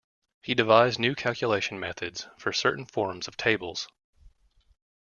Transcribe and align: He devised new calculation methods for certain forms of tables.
He 0.41 0.55
devised 0.55 0.97
new 0.97 1.13
calculation 1.13 1.79
methods 1.79 2.27
for 2.39 2.51
certain 2.51 2.87
forms 2.87 3.27
of 3.27 3.37
tables. 3.37 3.87